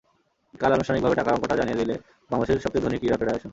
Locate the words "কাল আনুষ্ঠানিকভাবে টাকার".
0.53-1.35